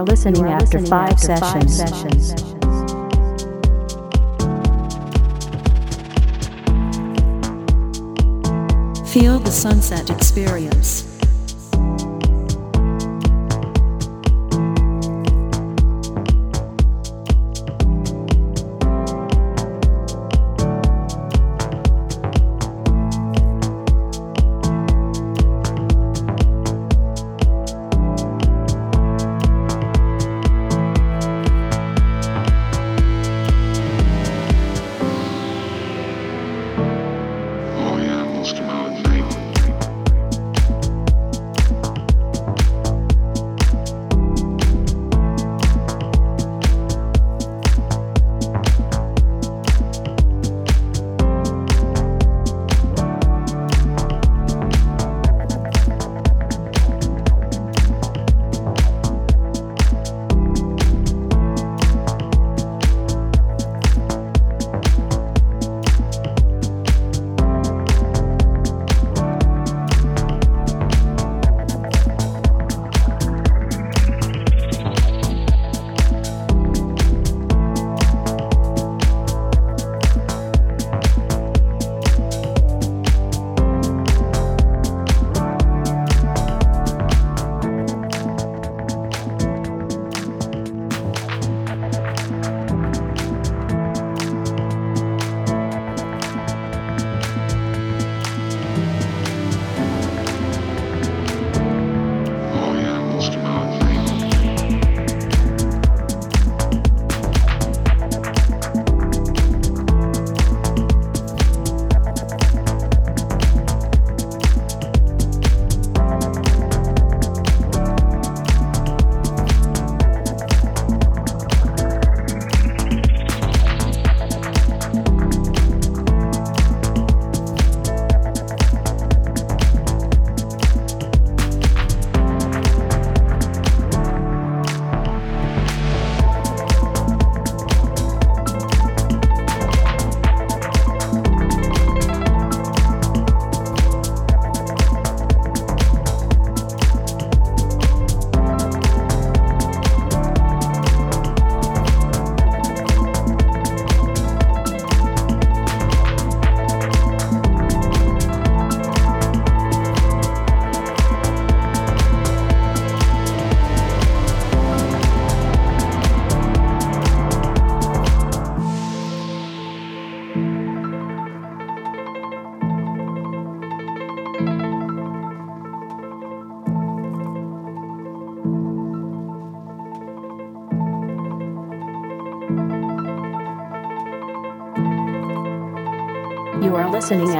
are 0.00 0.04
listening, 0.04 0.46
after, 0.46 0.78
five 0.86 1.20
sessions. 1.20 1.82
Feel 9.12 9.38
the 9.40 9.50
sunset 9.50 10.08
experience. 10.08 11.09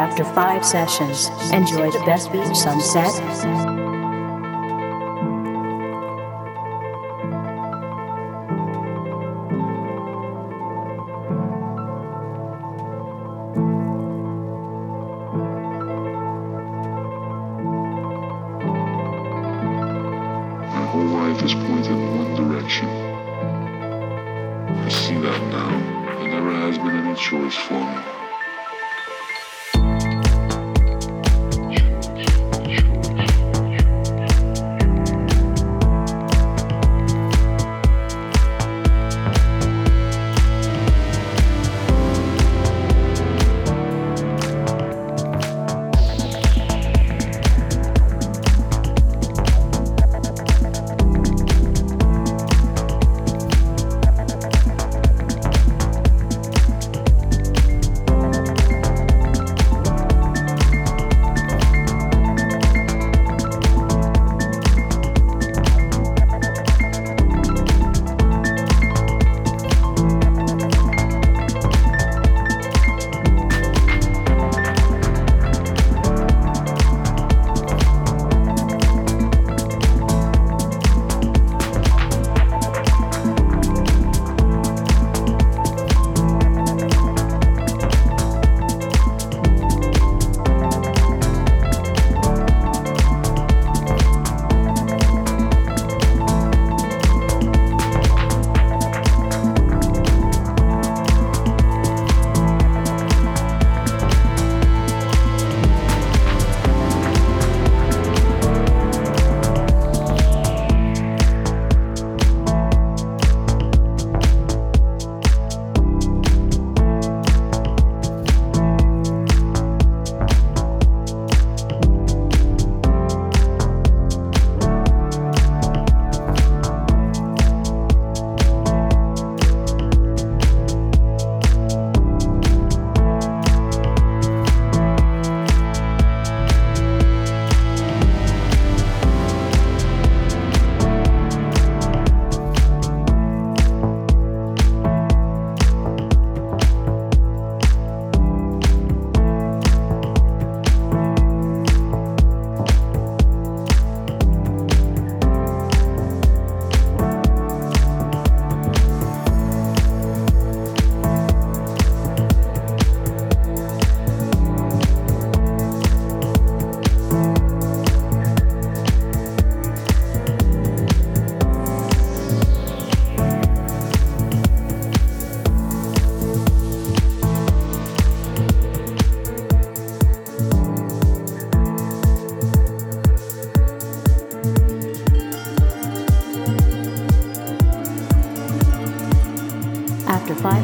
After 0.01 0.25
five 0.25 0.65
sessions. 0.65 1.29
Enjoy 1.53 1.91
the 1.91 2.03
best 2.07 2.33
beach 2.33 2.57
sunset. 2.57 3.13
My 20.65 20.87
whole 20.87 21.05
life 21.05 21.43
is 21.43 21.53
pointed 21.53 21.93
in 21.93 22.17
one 22.17 22.35
direction. 22.35 22.89
I 24.67 24.89
see 24.89 25.17
that 25.17 25.41
now. 25.53 25.69
There 26.21 26.29
never 26.31 26.53
has 26.53 26.79
been 26.79 26.97
any 26.97 27.15
choice 27.17 27.55
for 27.55 27.75
me. 27.75 28.20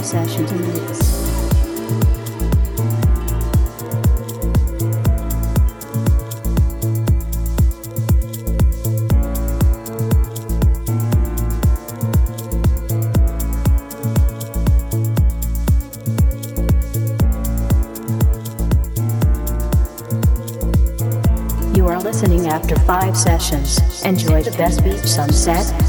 Five 0.06 0.30
sessions 0.30 0.52
mix. 0.52 1.16
You 21.76 21.88
are 21.88 22.00
listening 22.00 22.46
after 22.46 22.76
five 22.80 23.16
sessions. 23.16 23.80
Enjoy 24.04 24.44
the 24.44 24.52
best 24.52 24.84
beach 24.84 24.98
sunset. 24.98 25.85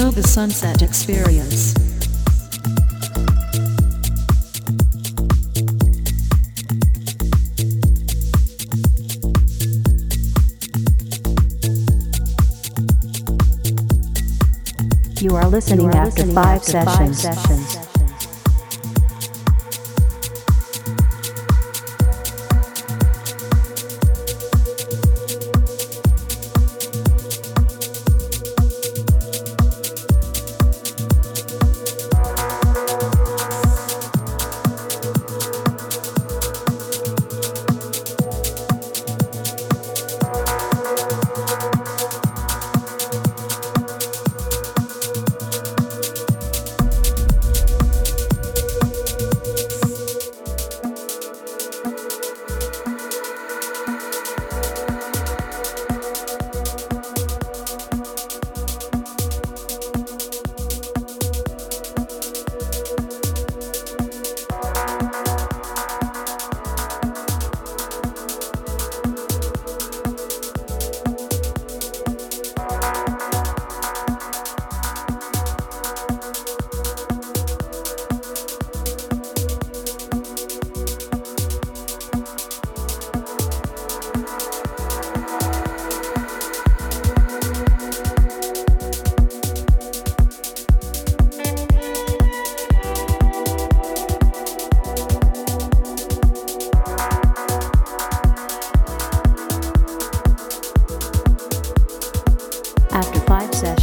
Feel 0.00 0.12
the 0.12 0.22
sunset 0.22 0.80
experience. 0.80 1.74
You 15.20 15.36
are 15.36 15.46
listening, 15.46 15.80
You 15.80 15.88
are 15.88 15.96
after, 15.96 16.22
listening 16.22 16.34
five, 16.34 16.60
after 16.62 16.72
five 16.82 17.14
sessions. 17.14 17.20
sessions. 17.20 17.79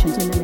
Washington. 0.07 0.37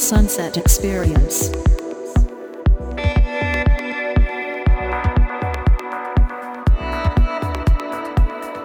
Sunset 0.00 0.56
experience. 0.56 1.50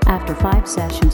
After 0.08 0.34
five 0.36 0.66
sessions 0.68 1.14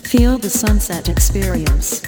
Feel 0.08 0.38
the 0.38 0.50
sunset 0.50 1.08
experience. 1.08 2.03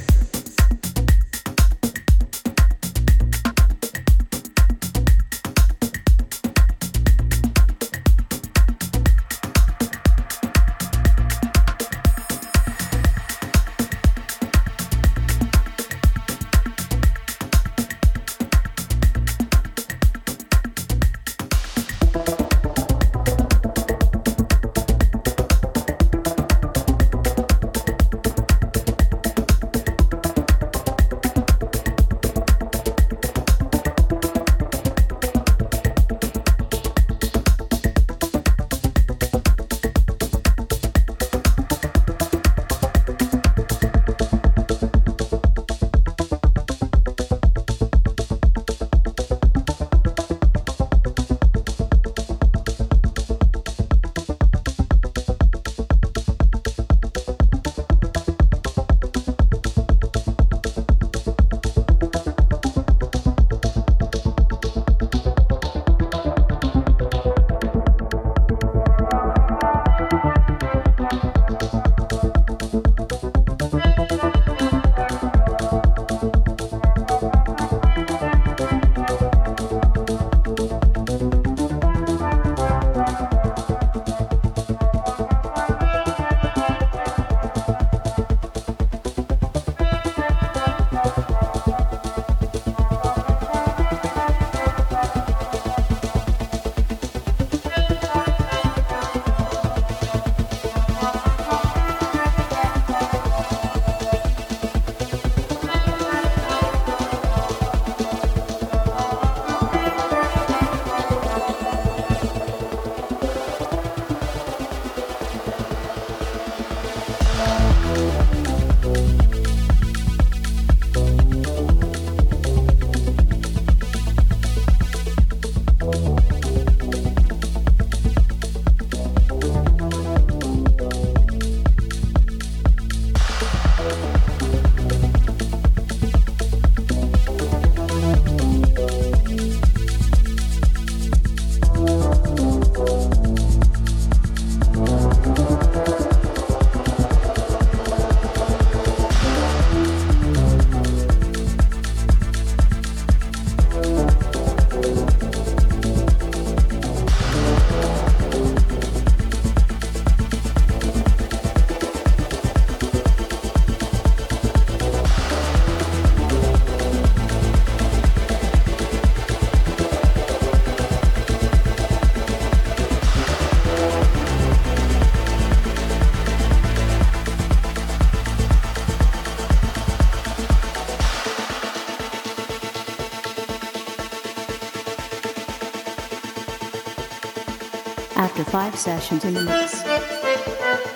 Sessions 188.76 189.24
in 189.24 189.32
the 189.32 189.42
mix. 189.42 190.95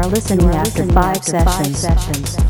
are 0.00 0.06
listening 0.06 0.48
after, 0.48 0.86
five, 0.86 1.16
after 1.16 1.30
sessions. 1.30 1.84
five 1.84 1.98
sessions. 1.98 2.49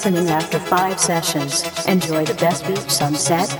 listening 0.00 0.30
after 0.30 0.58
five 0.58 0.98
sessions. 0.98 1.62
Enjoy 1.86 2.24
the 2.24 2.32
best 2.36 2.66
beach 2.66 2.88
sunset, 2.88 3.50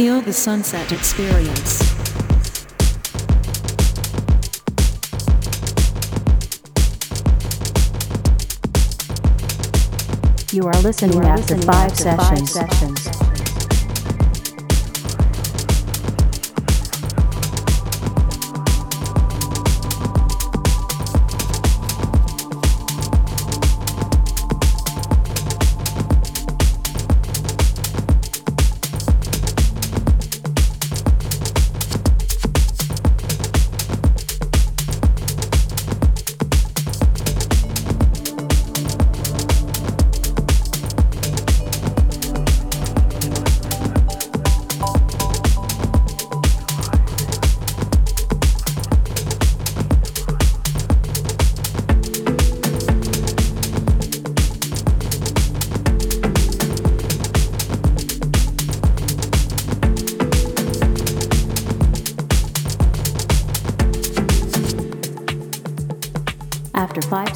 Feel 0.00 0.22
the 0.22 0.32
sunset 0.32 0.90
experience. 0.92 1.82
You 10.54 10.62
are 10.62 10.80
listening 10.80 11.22
after 11.22 11.58
five 11.58 11.94
sessions. 11.94 12.56
After 12.56 12.66
five 12.66 12.70
sessions 12.70 13.06
in 13.06 13.14
the 13.14 13.29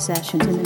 mix. 0.09 0.35
You 0.35 0.41
are 0.41 0.64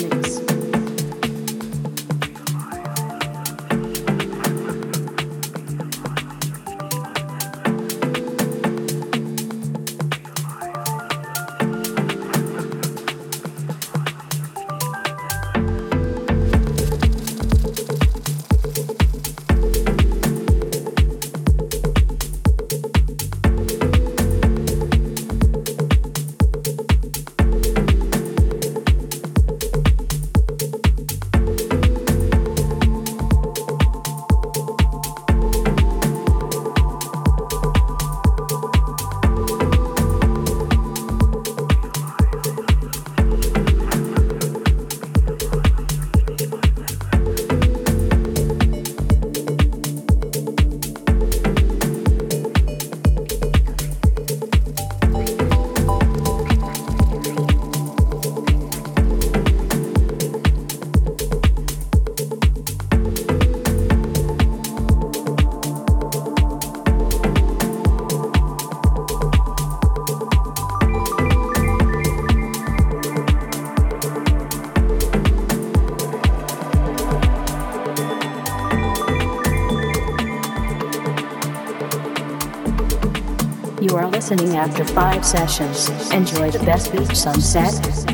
listening 84.30 84.56
after 84.58 84.84
five 84.84 85.24
sessions. 85.24 85.88
Enjoy 86.10 86.50
the 86.50 86.58
best 86.58 86.92
beach 86.92 87.16
sunset. 87.16 88.07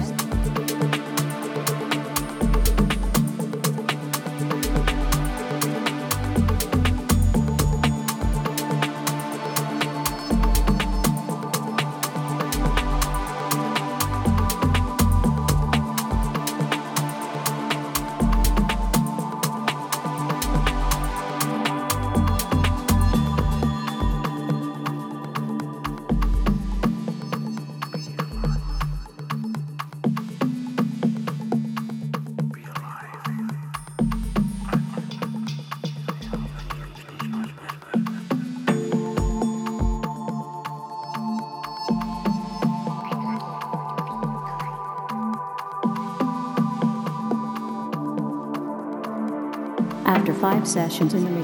Sessions 50.75 51.15
in 51.15 51.23
the 51.23 51.44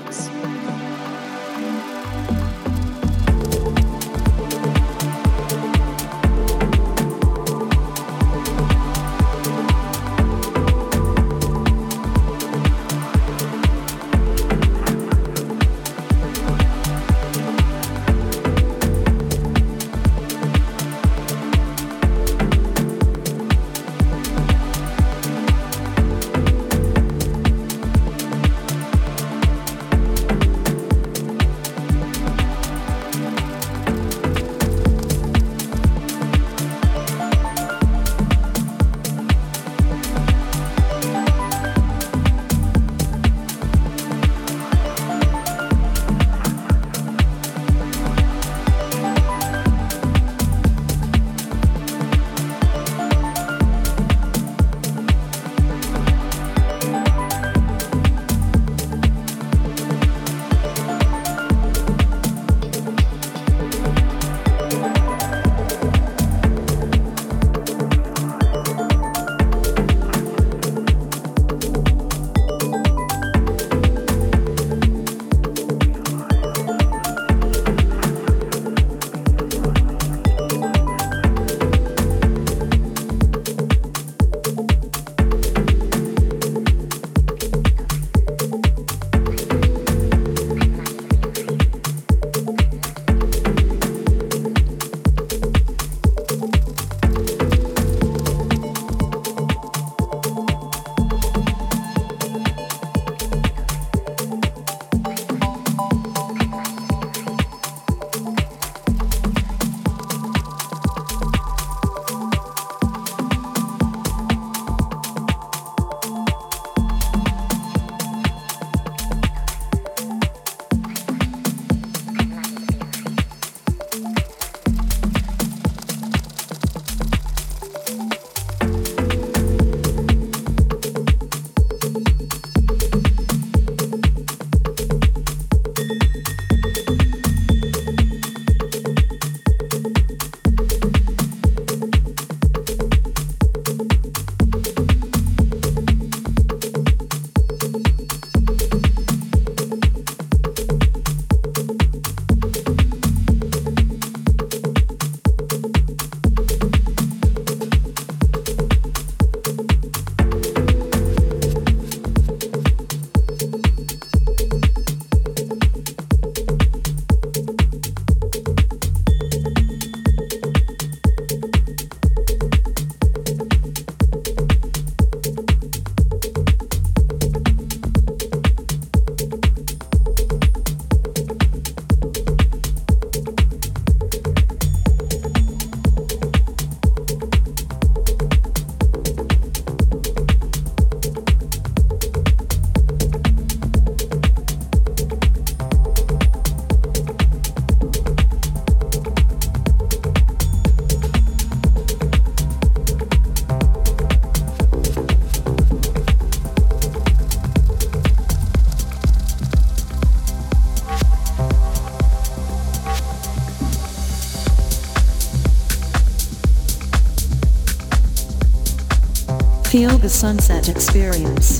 Feel 219.80 219.96
the 219.96 220.10
sunset 220.10 220.68
experience. 220.68 221.58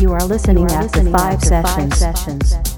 You 0.00 0.10
are 0.12 0.24
listening, 0.24 0.68
you 0.68 0.74
are 0.74 0.82
after, 0.82 1.04
listening 1.04 1.12
five, 1.12 1.34
after 1.34 1.46
sessions. 1.46 2.00
five 2.00 2.16
sessions. 2.16 2.77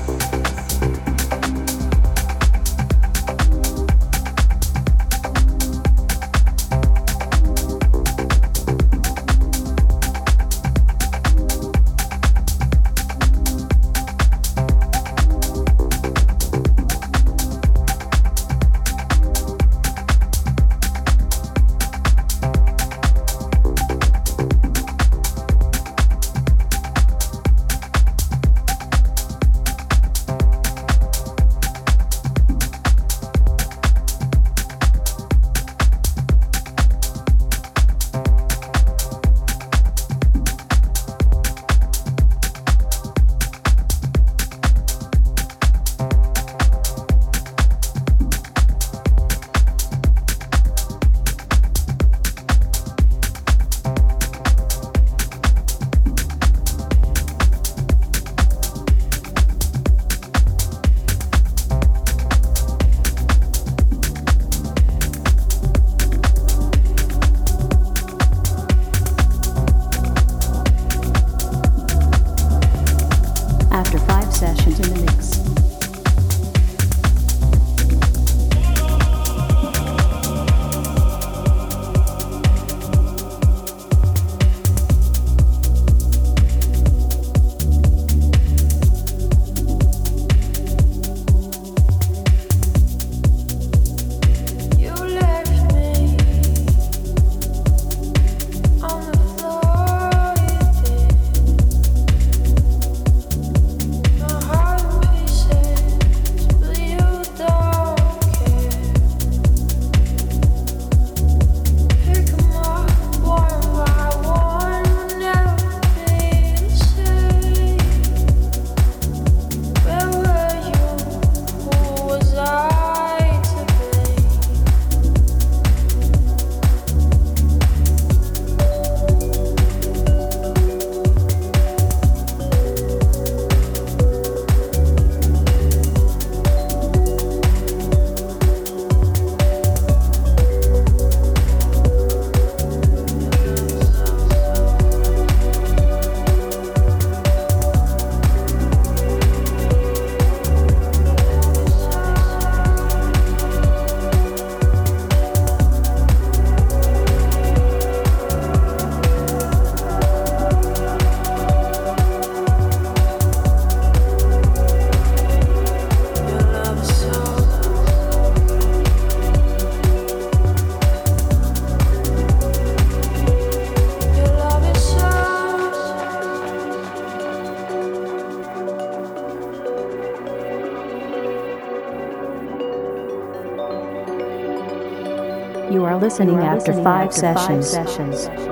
Listening, 186.11 186.39
after, 186.39 186.73
listening 186.73 186.83
five, 186.83 187.13
after 187.13 187.63
sessions. 187.63 188.50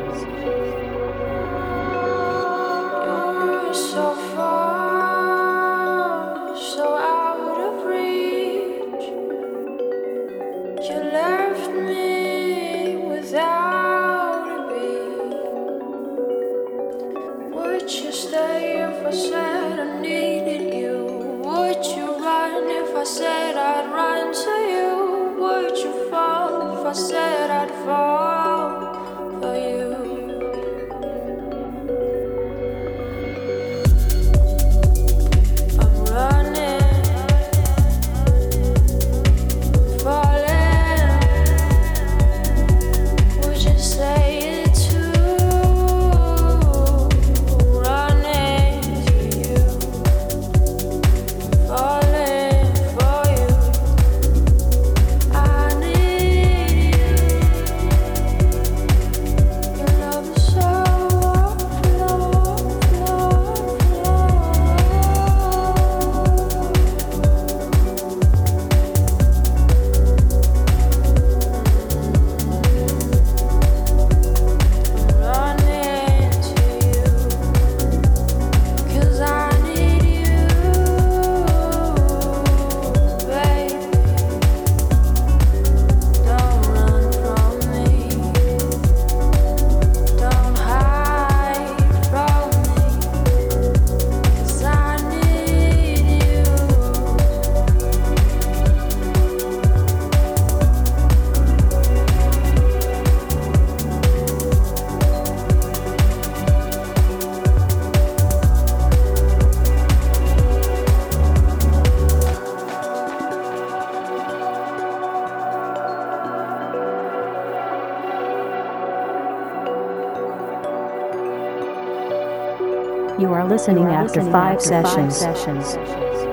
Five 123.20 123.34
are 123.34 123.46
listening, 123.46 123.86
after, 123.86 124.22
listening 124.22 124.32
five 124.32 124.56
after 124.56 124.68
sessions. 124.68 125.24
Five 125.24 125.38
sessions. 125.38 126.29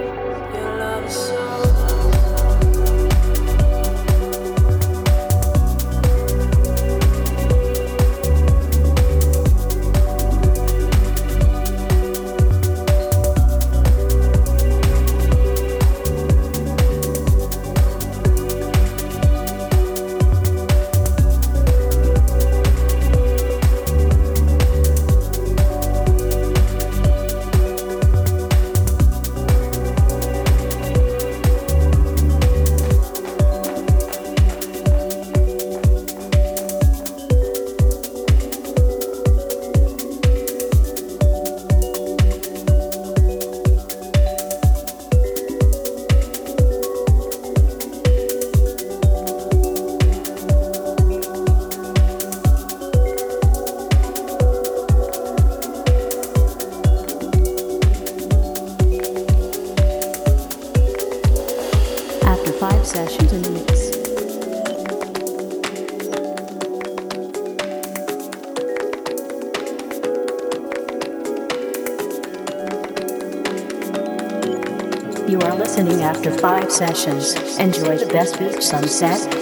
Sessions. 76.77 77.35
Enjoy 77.59 77.97
the 77.97 78.07
best 78.07 78.39
beach 78.39 78.63
sunset 78.63 79.36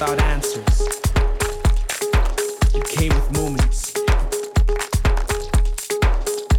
without 0.00 0.20
answers. 0.22 0.80
It 2.74 2.86
came 2.86 3.10
with 3.10 3.32
moments. 3.32 3.92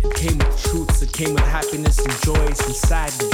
It 0.03 0.15
came 0.15 0.37
with 0.37 0.63
truths. 0.63 1.01
It 1.01 1.11
came 1.11 1.33
with 1.33 1.43
happiness 1.45 1.97
and 1.97 2.13
joys 2.21 2.59
and 2.59 2.75
sadness. 2.75 3.30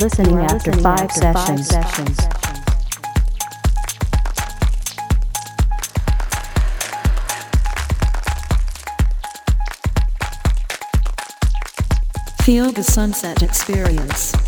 Listening, 0.00 0.38
are 0.38 0.40
after, 0.40 0.70
listening 0.70 0.82
five, 0.82 1.00
after 1.00 1.20
sessions. 1.20 1.70
five 1.70 1.84
sessions. 1.84 2.16
Feel 12.44 12.72
the 12.72 12.82
sunset 12.82 13.42
experience. 13.42 14.39